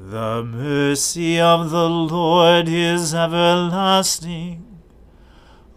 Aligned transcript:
The 0.00 0.44
mercy 0.44 1.40
of 1.40 1.70
the 1.70 1.88
Lord 1.88 2.68
is 2.68 3.12
everlasting. 3.12 4.78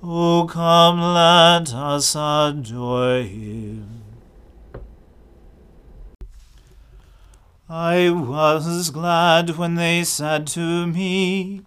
O 0.04 0.46
come, 0.48 1.02
let 1.02 1.74
us 1.74 2.16
adore 2.16 3.24
him. 3.24 4.04
I 7.68 8.12
was 8.12 8.92
glad 8.92 9.58
when 9.58 9.74
they 9.74 10.04
said 10.04 10.46
to 10.48 10.86
me, 10.86 11.64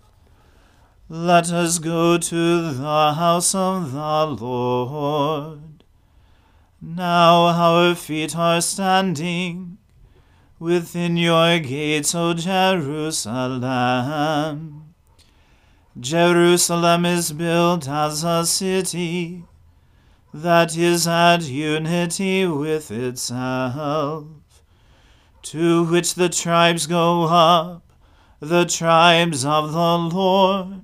Let 1.08 1.50
us 1.50 1.80
go 1.80 2.18
to 2.18 2.72
the 2.72 3.14
house 3.14 3.52
of 3.56 3.90
the 3.90 4.26
Lord. 4.26 5.82
Now 6.80 7.46
our 7.46 7.96
feet 7.96 8.36
are 8.36 8.60
standing 8.60 9.78
within 10.64 11.16
your 11.18 11.58
gates, 11.58 12.14
O 12.14 12.32
Jerusalem. 12.32 13.60
Jerusalem 16.00 17.04
is 17.04 17.32
built 17.32 17.86
as 17.86 18.24
a 18.24 18.46
city 18.46 19.44
that 20.32 20.74
is 20.74 21.06
at 21.06 21.42
unity 21.42 22.46
with 22.46 22.90
itself 22.90 24.24
to 25.42 25.84
which 25.84 26.14
the 26.14 26.30
tribes 26.30 26.86
go 26.86 27.24
up, 27.24 27.82
the 28.40 28.64
tribes 28.64 29.44
of 29.44 29.72
the 29.72 29.98
Lord, 30.16 30.80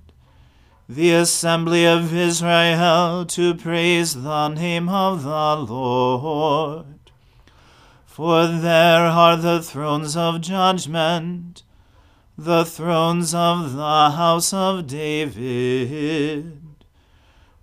the 0.90 1.12
assembly 1.12 1.86
of 1.86 2.14
Israel, 2.14 3.24
to 3.24 3.54
praise 3.54 4.12
the 4.12 4.48
name 4.48 4.90
of 4.90 5.22
the 5.22 5.56
Lord. 5.56 6.99
For 8.10 8.46
there 8.48 9.06
are 9.06 9.36
the 9.36 9.62
thrones 9.62 10.16
of 10.16 10.40
judgment, 10.40 11.62
the 12.36 12.64
thrones 12.64 13.32
of 13.32 13.74
the 13.74 14.10
house 14.10 14.52
of 14.52 14.88
David. 14.88 16.60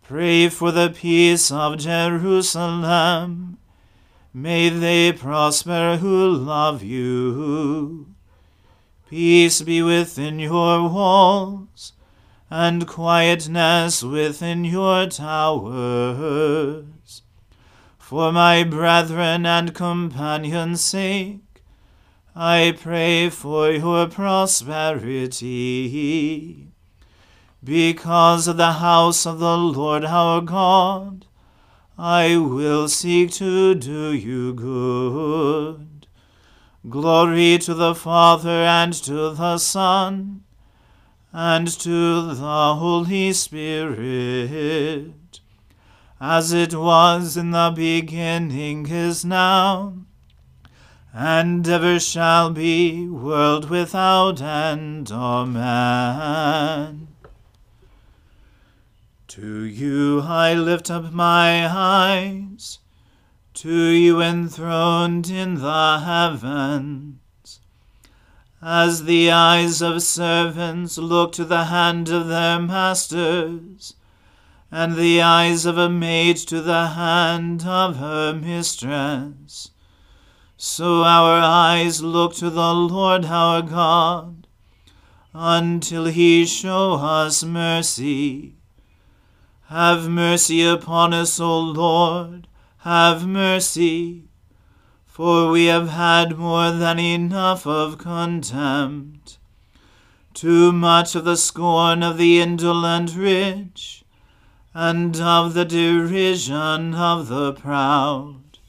Pray 0.04 0.48
for 0.48 0.72
the 0.72 0.90
peace 0.90 1.52
of 1.52 1.78
Jerusalem 1.78 3.58
May 4.34 4.70
they 4.70 5.12
prosper 5.12 5.98
who 6.00 6.30
love 6.30 6.82
you. 6.82 8.14
Peace 9.10 9.62
be 9.62 9.82
within 9.82 10.40
your 10.40 10.88
walls, 10.88 11.94
and 12.50 12.88
quietness 12.88 14.02
within 14.02 14.64
your 14.64 15.08
towers. 15.08 15.98
For 18.08 18.32
my 18.32 18.64
brethren 18.64 19.46
and 19.46 19.76
companions' 19.76 20.80
sake, 20.80 21.62
I 22.34 22.74
pray 22.80 23.30
for 23.30 23.70
your 23.70 24.08
prosperity. 24.08 25.42
Because 27.62 28.48
of 28.48 28.56
the 28.56 28.72
house 28.72 29.26
of 29.26 29.40
the 29.40 29.58
Lord 29.58 30.06
our 30.06 30.40
God, 30.40 31.26
I 31.98 32.38
will 32.38 32.88
seek 32.88 33.32
to 33.32 33.76
do 33.76 34.14
you 34.14 34.54
good. 34.54 36.08
Glory 36.90 37.58
to 37.58 37.74
the 37.74 37.94
Father 37.94 38.64
and 38.64 38.94
to 39.04 39.32
the 39.32 39.58
Son 39.58 40.46
and 41.34 41.68
to 41.68 42.34
the 42.34 42.76
Holy 42.76 43.34
Spirit, 43.34 45.12
as 46.20 46.52
it 46.52 46.74
was 46.74 47.38
in 47.38 47.52
the 47.52 47.72
beginning 47.76 48.88
is 48.90 49.24
now, 49.24 49.94
and 51.14 51.68
ever 51.68 52.00
shall 52.00 52.50
be, 52.50 53.08
world 53.08 53.70
without 53.70 54.42
end. 54.42 55.12
Amen. 55.12 57.08
To 59.28 59.64
you 59.64 60.22
I 60.22 60.56
lift 60.56 60.90
up 60.90 61.12
my 61.12 61.68
eyes, 61.68 62.80
to 63.54 63.72
you 63.72 64.20
enthroned 64.22 65.30
in 65.30 65.56
the 65.56 66.00
heavens. 66.00 67.20
As 68.60 69.04
the 69.04 69.30
eyes 69.32 69.84
of 69.84 70.02
servants 70.02 70.98
look 70.98 71.32
to 71.34 71.46
the 71.46 71.66
hand 71.66 72.10
of 72.10 72.28
their 72.28 72.60
masters, 72.60 73.94
and 74.72 74.96
the 74.96 75.22
eyes 75.22 75.66
of 75.66 75.78
a 75.78 75.90
maid 75.90 76.38
to 76.38 76.62
the 76.62 76.88
hand 76.88 77.66
of 77.66 77.98
her 77.98 78.34
mistress, 78.34 79.72
so 80.58 81.04
our 81.04 81.40
eyes 81.40 82.02
look 82.02 82.36
to 82.36 82.50
the 82.50 82.74
Lord 82.74 83.26
our 83.26 83.62
God, 83.62 84.48
until 85.34 86.06
he 86.06 86.46
show 86.46 86.94
us 86.94 87.44
mercy. 87.44 88.56
Have 89.68 90.10
mercy 90.10 90.64
upon 90.64 91.14
us, 91.14 91.40
O 91.40 91.60
Lord 91.60 92.48
have 92.88 93.28
mercy. 93.28 94.24
For 95.06 95.50
we 95.50 95.66
have 95.66 95.90
had 95.90 96.38
more 96.38 96.72
than 96.72 97.00
enough 97.00 97.68
of 97.68 97.98
contempt, 97.98 99.40
too 100.34 100.72
much 100.72 101.14
of 101.14 101.26
the 101.26 101.36
scorn 101.36 102.02
of 102.02 102.18
the 102.18 102.40
indolent 102.40 103.14
rich, 103.14 103.97
and 104.80 105.20
of 105.20 105.56
the 105.56 105.66
derision 105.66 106.94
of 106.94 107.30
the 107.30 107.52
proud. 107.52 108.60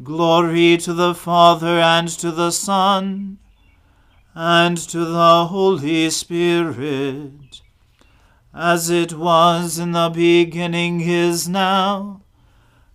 Glory 0.00 0.76
to 0.76 0.94
the 0.94 1.16
Father 1.16 1.80
and 1.80 2.08
to 2.08 2.30
the 2.30 2.52
Son 2.52 3.38
and 4.36 4.78
to 4.78 5.04
the 5.04 5.46
Holy 5.46 6.08
Spirit, 6.10 7.60
as 8.54 8.88
it 8.88 9.14
was 9.14 9.80
in 9.80 9.90
the 9.90 10.10
beginning 10.10 11.00
is 11.00 11.48
now 11.48 12.22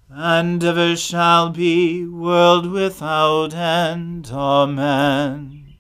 and 0.09 0.63
ever 0.63 0.95
shall 0.95 1.49
be, 1.49 2.05
world 2.05 2.71
without 2.71 3.53
end. 3.53 4.29
Amen. 4.31 5.73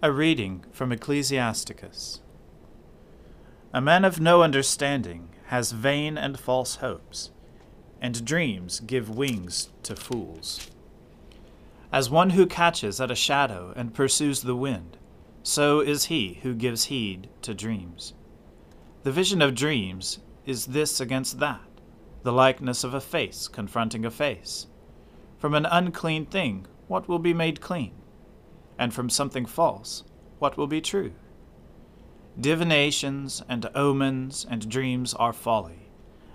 A 0.00 0.12
reading 0.12 0.64
from 0.70 0.92
Ecclesiasticus. 0.92 2.20
A 3.72 3.80
man 3.80 4.04
of 4.04 4.20
no 4.20 4.42
understanding 4.42 5.28
has 5.46 5.70
vain 5.70 6.18
and 6.18 6.40
false 6.40 6.76
hopes, 6.76 7.30
and 8.00 8.24
dreams 8.24 8.80
give 8.80 9.08
wings 9.08 9.68
to 9.84 9.94
fools. 9.94 10.70
As 11.92 12.10
one 12.10 12.30
who 12.30 12.46
catches 12.46 13.00
at 13.00 13.12
a 13.12 13.14
shadow 13.14 13.72
and 13.76 13.94
pursues 13.94 14.42
the 14.42 14.56
wind, 14.56 14.96
so 15.44 15.78
is 15.78 16.06
he 16.06 16.40
who 16.42 16.52
gives 16.52 16.86
heed 16.86 17.28
to 17.42 17.54
dreams. 17.54 18.14
The 19.04 19.12
vision 19.12 19.40
of 19.40 19.54
dreams 19.54 20.18
is 20.44 20.66
this 20.66 21.00
against 21.00 21.38
that 21.38 21.60
the 22.22 22.32
likeness 22.32 22.82
of 22.84 22.92
a 22.92 23.00
face 23.00 23.46
confronting 23.48 24.04
a 24.04 24.10
face. 24.10 24.66
From 25.38 25.54
an 25.54 25.64
unclean 25.64 26.26
thing, 26.26 26.66
what 26.88 27.08
will 27.08 27.18
be 27.20 27.32
made 27.32 27.60
clean? 27.60 27.94
And 28.78 28.92
from 28.92 29.08
something 29.08 29.46
false, 29.46 30.02
what 30.38 30.56
will 30.56 30.66
be 30.66 30.80
true? 30.80 31.12
Divinations 32.40 33.42
and 33.50 33.68
omens 33.74 34.46
and 34.48 34.66
dreams 34.66 35.12
are 35.12 35.32
folly, 35.32 35.90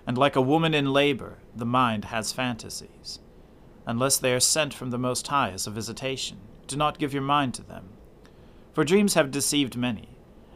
and 0.06 0.16
like 0.16 0.36
a 0.36 0.42
woman 0.42 0.76
in 0.76 0.94
labor, 0.94 1.40
the 1.56 1.66
mind 1.66 2.06
has 2.06 2.32
fantasies. 2.32 3.20
Unless 3.88 4.18
they 4.18 4.32
are 4.32 4.40
sent 4.40 4.72
from 4.72 4.92
the 4.92 5.00
Most 5.00 5.26
High 5.28 5.50
as 5.50 5.66
a 5.66 5.72
visitation, 5.72 6.38
do 6.68 6.76
not 6.76 7.00
give 7.00 7.12
your 7.12 7.24
mind 7.24 7.56
to 7.56 7.64
them. 7.64 7.90
For 8.74 8.84
dreams 8.84 9.16
have 9.16 9.32
deceived 9.32 9.76
many, 9.76 10.10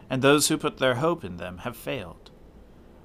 and 0.07 0.21
those 0.21 0.49
who 0.49 0.57
put 0.57 0.77
their 0.77 0.95
hope 0.95 1.23
in 1.23 1.37
them 1.37 1.59
have 1.59 1.75
failed. 1.75 2.29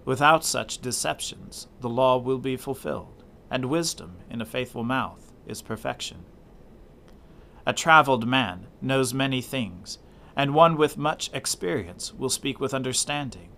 Without 0.05 0.44
such 0.44 0.82
deceptions, 0.82 1.69
the 1.81 1.88
law 1.88 2.19
will 2.19 2.38
be 2.38 2.58
fulfilled, 2.58 3.25
and 3.50 3.67
wisdom 3.67 4.17
in 4.29 4.43
a 4.43 4.46
faithful 4.46 4.85
mouth 4.85 5.32
is 5.46 5.62
perfection. 5.62 6.26
A 7.64 7.73
traveled 7.73 8.26
man 8.26 8.67
knows 8.82 9.14
many 9.14 9.41
things, 9.41 9.96
and 10.37 10.55
one 10.55 10.77
with 10.77 10.99
much 10.99 11.31
experience 11.33 12.13
will 12.13 12.29
speak 12.29 12.61
with 12.61 12.75
understanding. 12.75 13.51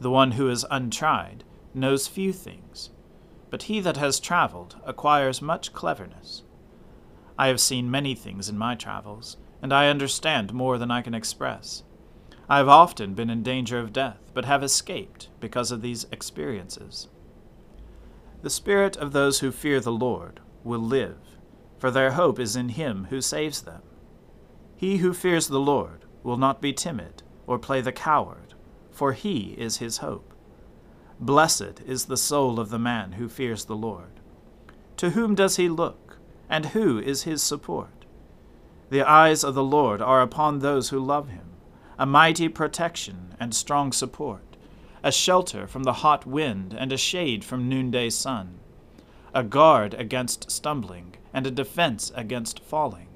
The 0.00 0.10
one 0.10 0.32
who 0.32 0.48
is 0.48 0.66
untried 0.70 1.44
knows 1.74 2.08
few 2.08 2.32
things, 2.32 2.90
but 3.50 3.64
he 3.64 3.80
that 3.80 3.96
has 3.98 4.18
traveled 4.18 4.76
acquires 4.84 5.42
much 5.42 5.72
cleverness. 5.72 6.42
I 7.38 7.48
have 7.48 7.60
seen 7.60 7.90
many 7.90 8.14
things 8.14 8.48
in 8.48 8.58
my 8.58 8.74
travels, 8.74 9.36
and 9.60 9.72
I 9.72 9.88
understand 9.88 10.52
more 10.52 10.78
than 10.78 10.90
I 10.90 11.02
can 11.02 11.14
express. 11.14 11.82
I 12.48 12.58
have 12.58 12.68
often 12.68 13.14
been 13.14 13.30
in 13.30 13.42
danger 13.42 13.78
of 13.78 13.92
death, 13.92 14.30
but 14.34 14.44
have 14.44 14.62
escaped 14.62 15.28
because 15.40 15.70
of 15.70 15.82
these 15.82 16.06
experiences. 16.10 17.08
The 18.42 18.50
spirit 18.50 18.96
of 18.96 19.12
those 19.12 19.38
who 19.38 19.52
fear 19.52 19.78
the 19.80 19.92
Lord 19.92 20.40
will 20.64 20.80
live, 20.80 21.18
for 21.78 21.90
their 21.90 22.12
hope 22.12 22.38
is 22.38 22.56
in 22.56 22.70
him 22.70 23.06
who 23.10 23.20
saves 23.20 23.62
them. 23.62 23.82
He 24.82 24.96
who 24.96 25.14
fears 25.14 25.46
the 25.46 25.60
Lord 25.60 26.06
will 26.24 26.36
not 26.36 26.60
be 26.60 26.72
timid 26.72 27.22
or 27.46 27.56
play 27.56 27.80
the 27.80 27.92
coward, 27.92 28.54
for 28.90 29.12
he 29.12 29.54
is 29.56 29.76
his 29.76 29.98
hope. 29.98 30.34
Blessed 31.20 31.80
is 31.86 32.06
the 32.06 32.16
soul 32.16 32.58
of 32.58 32.70
the 32.70 32.80
man 32.80 33.12
who 33.12 33.28
fears 33.28 33.66
the 33.66 33.76
Lord. 33.76 34.18
To 34.96 35.10
whom 35.10 35.36
does 35.36 35.54
he 35.54 35.68
look, 35.68 36.18
and 36.48 36.66
who 36.66 36.98
is 36.98 37.22
his 37.22 37.44
support? 37.44 38.06
The 38.90 39.02
eyes 39.02 39.44
of 39.44 39.54
the 39.54 39.62
Lord 39.62 40.02
are 40.02 40.20
upon 40.20 40.58
those 40.58 40.88
who 40.88 40.98
love 40.98 41.28
him 41.28 41.50
a 41.96 42.04
mighty 42.04 42.48
protection 42.48 43.36
and 43.38 43.54
strong 43.54 43.92
support, 43.92 44.56
a 45.04 45.12
shelter 45.12 45.68
from 45.68 45.84
the 45.84 46.00
hot 46.02 46.26
wind 46.26 46.74
and 46.76 46.92
a 46.92 46.98
shade 46.98 47.44
from 47.44 47.68
noonday 47.68 48.10
sun, 48.10 48.58
a 49.32 49.44
guard 49.44 49.94
against 49.94 50.50
stumbling 50.50 51.14
and 51.32 51.46
a 51.46 51.52
defense 51.52 52.10
against 52.16 52.58
falling. 52.58 53.06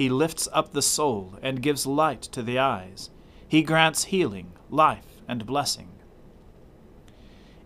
He 0.00 0.08
lifts 0.08 0.48
up 0.54 0.72
the 0.72 0.80
soul 0.80 1.34
and 1.42 1.60
gives 1.60 1.86
light 1.86 2.22
to 2.22 2.42
the 2.42 2.58
eyes. 2.58 3.10
He 3.46 3.62
grants 3.62 4.04
healing, 4.04 4.52
life, 4.70 5.20
and 5.28 5.44
blessing. 5.44 5.90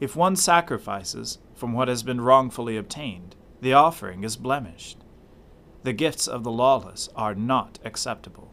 If 0.01 0.17
one 0.17 0.35
sacrifices 0.35 1.39
from 1.55 1.73
what 1.73 1.87
has 1.87 2.03
been 2.03 2.21
wrongfully 2.21 2.77
obtained, 2.77 3.37
the 3.61 3.75
offering 3.75 4.25
is 4.25 4.37
blemished. 4.37 4.99
The 5.85 5.93
gifts 5.93 6.27
of 6.27 6.43
the 6.43 6.51
lawless 6.51 7.09
are 7.15 7.37
not 7.37 7.79
acceptable. 7.85 8.51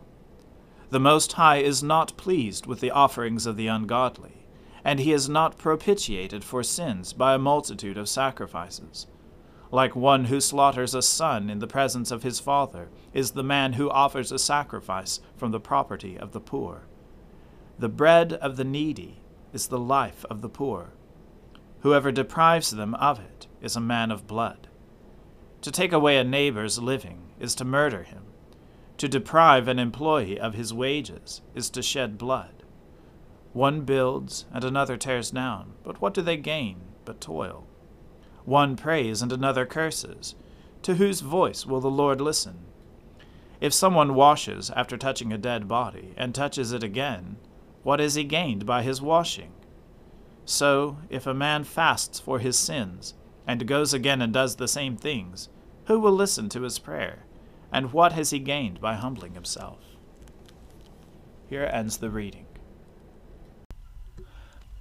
The 0.92 1.00
Most 1.00 1.32
High 1.32 1.64
is 1.64 1.82
not 1.82 2.16
pleased 2.18 2.68
with 2.68 2.82
the 2.82 2.92
offerings 2.92 3.48
of 3.48 3.58
the 3.58 3.66
ungodly, 3.66 4.46
and 4.86 5.00
he 5.00 5.12
is 5.12 5.28
not 5.28 5.58
propitiated 5.58 6.44
for 6.44 6.62
sins 6.62 7.14
by 7.14 7.34
a 7.34 7.40
multitude 7.40 7.98
of 7.98 8.08
sacrifices. 8.08 9.08
Like 9.72 9.96
one 9.96 10.26
who 10.26 10.42
slaughters 10.42 10.94
a 10.94 11.02
son 11.02 11.50
in 11.50 11.60
the 11.60 11.68
presence 11.68 12.12
of 12.12 12.24
his 12.24 12.40
father 12.40 12.90
is 13.14 13.32
the 13.32 13.44
man 13.44 13.74
who 13.74 13.90
offers 13.90 14.32
a 14.32 14.40
sacrifice 14.40 15.22
from 15.36 15.52
the 15.52 15.60
property 15.60 16.18
of 16.18 16.34
the 16.34 16.42
poor. 16.42 16.84
The 17.80 17.90
bread 17.90 18.34
of 18.34 18.58
the 18.58 18.66
needy 18.66 19.22
is 19.54 19.68
the 19.68 19.80
life 19.80 20.26
of 20.30 20.42
the 20.42 20.50
poor. 20.50 20.92
Whoever 21.80 22.12
deprives 22.12 22.72
them 22.72 22.94
of 22.96 23.20
it 23.20 23.48
is 23.62 23.76
a 23.76 23.82
man 23.82 24.12
of 24.12 24.28
blood. 24.28 24.68
To 25.62 25.72
take 25.72 25.94
away 25.94 26.18
a 26.18 26.24
neighbor's 26.24 26.80
living 26.80 27.30
is 27.40 27.56
to 27.56 27.66
murder 27.66 28.04
him 28.04 28.26
to 29.02 29.08
deprive 29.08 29.68
an 29.68 29.80
employee 29.80 30.40
of 30.40 30.54
his 30.54 30.72
wages 30.72 31.42
is 31.56 31.72
to 31.72 31.82
shed 31.82 32.20
blood. 32.20 32.62
One 33.52 33.82
builds 33.82 34.46
and 34.54 34.64
another 34.64 34.96
tears 34.96 35.32
down, 35.32 35.74
but 35.84 36.00
what 36.00 36.14
do 36.14 36.22
they 36.22 36.38
gain 36.38 36.82
but 37.04 37.20
toil? 37.20 37.66
One 38.46 38.76
prays 38.76 39.22
and 39.22 39.32
another 39.32 39.66
curses. 39.66 40.36
To 40.84 40.96
whose 40.96 41.22
voice 41.22 41.66
will 41.66 41.80
the 41.80 41.92
Lord 41.92 42.20
listen? 42.20 42.60
If 43.60 43.74
someone 43.74 44.16
washes 44.16 44.72
after 44.72 44.98
touching 44.98 45.32
a 45.32 45.38
dead 45.38 45.68
body 45.68 46.14
and 46.18 46.34
touches 46.34 46.72
it 46.72 46.84
again, 46.84 47.38
what 47.84 48.00
has 48.00 48.16
he 48.16 48.24
gained 48.24 48.66
by 48.66 48.82
his 48.82 49.02
washing? 49.02 49.52
So, 50.46 50.98
if 51.10 51.28
a 51.28 51.34
man 51.34 51.64
fasts 51.64 52.20
for 52.20 52.40
his 52.40 52.58
sins 52.58 53.14
and 53.46 53.68
goes 53.68 53.94
again 53.94 54.22
and 54.22 54.34
does 54.34 54.56
the 54.56 54.68
same 54.68 54.98
things, 54.98 55.50
who 55.86 56.00
will 56.00 56.12
listen 56.12 56.50
to 56.50 56.64
his 56.64 56.80
prayer? 56.80 57.26
And 57.72 57.94
what 57.94 58.14
has 58.14 58.32
he 58.32 58.40
gained 58.40 58.82
by 58.82 58.96
humbling 58.96 59.34
himself? 59.34 59.80
Here 61.48 61.70
ends 61.72 61.98
the 61.98 62.10
reading. 62.10 62.46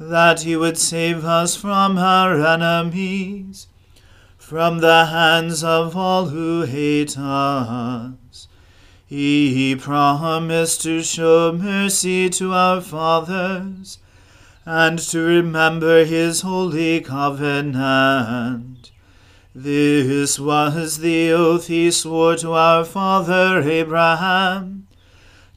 that 0.00 0.40
he 0.40 0.56
would 0.56 0.78
save 0.78 1.26
us 1.26 1.54
from 1.54 1.98
our 1.98 2.34
enemies, 2.42 3.66
from 4.38 4.78
the 4.78 5.04
hands 5.06 5.62
of 5.62 5.94
all 5.94 6.28
who 6.28 6.62
hate 6.62 7.18
us. 7.18 8.48
He 9.06 9.76
promised 9.78 10.80
to 10.82 11.02
show 11.02 11.52
mercy 11.52 12.30
to 12.30 12.54
our 12.54 12.80
fathers 12.80 13.98
and 14.64 14.98
to 14.98 15.18
remember 15.20 16.06
his 16.06 16.40
holy 16.40 17.00
covenant. 17.00 18.90
This 19.54 20.38
was 20.40 20.98
the 20.98 21.30
oath 21.32 21.66
he 21.66 21.90
swore 21.90 22.36
to 22.36 22.52
our 22.52 22.86
father 22.86 23.60
Abraham 23.60 24.86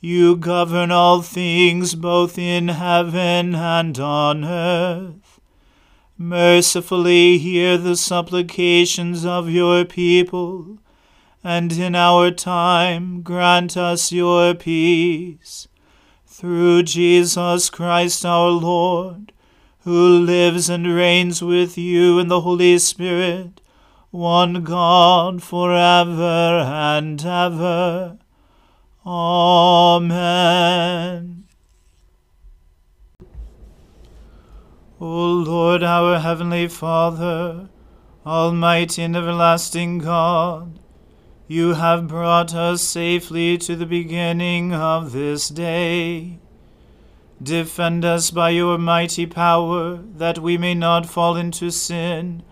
you 0.00 0.34
govern 0.34 0.90
all 0.90 1.20
things 1.20 1.94
both 1.94 2.38
in 2.38 2.68
heaven 2.68 3.54
and 3.54 3.98
on 3.98 4.44
earth. 4.44 5.40
Mercifully 6.16 7.36
hear 7.36 7.76
the 7.76 7.96
supplications 7.96 9.26
of 9.26 9.50
your 9.50 9.84
people, 9.84 10.78
and 11.44 11.72
in 11.72 11.94
our 11.94 12.30
time 12.30 13.22
grant 13.22 13.76
us 13.76 14.10
your 14.10 14.54
peace. 14.54 15.68
Through 16.26 16.84
Jesus 16.84 17.68
Christ 17.68 18.24
our 18.24 18.48
Lord, 18.48 19.32
who 19.80 20.18
lives 20.18 20.70
and 20.70 20.94
reigns 20.94 21.42
with 21.42 21.76
you 21.76 22.18
in 22.18 22.28
the 22.28 22.40
Holy 22.40 22.78
Spirit, 22.78 23.60
one 24.10 24.62
God, 24.64 25.42
for 25.42 25.74
ever 25.74 26.64
and 26.66 27.22
ever. 27.22 28.18
Amen. 29.06 30.50
O 35.00 35.26
Lord, 35.26 35.82
our 35.82 36.18
heavenly 36.18 36.68
Father, 36.68 37.70
Almighty 38.26 39.02
and 39.02 39.16
everlasting 39.16 39.96
God, 40.00 40.78
you 41.48 41.72
have 41.74 42.08
brought 42.08 42.54
us 42.54 42.82
safely 42.82 43.56
to 43.58 43.74
the 43.74 43.86
beginning 43.86 44.74
of 44.74 45.12
this 45.12 45.48
day. 45.48 46.38
Defend 47.42 48.04
us 48.04 48.30
by 48.30 48.50
your 48.50 48.76
mighty 48.76 49.24
power, 49.24 49.96
that 49.96 50.40
we 50.40 50.58
may 50.58 50.74
not 50.74 51.06
fall 51.06 51.36
into 51.36 51.70
sin, 51.70 52.42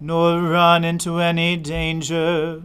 nor 0.00 0.42
run 0.42 0.82
into 0.84 1.20
any 1.20 1.56
danger, 1.56 2.64